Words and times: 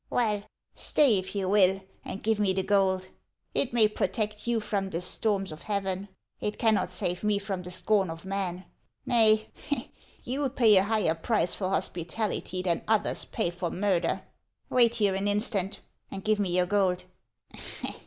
Well, 0.09 0.41
stay 0.73 1.19
if 1.19 1.35
you 1.35 1.47
will, 1.47 1.79
and 2.03 2.23
give 2.23 2.39
me 2.39 2.53
the 2.53 2.63
gold. 2.63 3.09
It 3.53 3.71
may 3.71 3.87
protect 3.87 4.47
you 4.47 4.59
from 4.59 4.89
the 4.89 4.99
storms 4.99 5.51
of 5.51 5.61
Heaven; 5.61 6.07
it 6.39 6.57
cannot 6.57 6.89
save 6.89 7.23
me 7.23 7.37
from 7.37 7.61
the 7.61 7.69
scorn 7.69 8.09
of 8.09 8.25
men. 8.25 8.65
Nay; 9.05 9.51
you 10.23 10.49
pay 10.49 10.75
a 10.77 10.83
higher 10.85 11.13
price 11.13 11.53
for 11.53 11.69
hospitality 11.69 12.63
than 12.63 12.81
others 12.87 13.25
pay 13.25 13.51
for 13.51 13.69
138 13.69 14.09
HANS 14.09 14.19
OF 14.19 14.23
ICELAND 14.23 14.71
murder. 14.71 14.75
Wait 14.75 14.95
here 14.95 15.13
an 15.13 15.27
instant, 15.27 15.81
and 16.09 16.23
give 16.23 16.39
me 16.39 16.55
your 16.57 16.65
gold. 16.65 17.03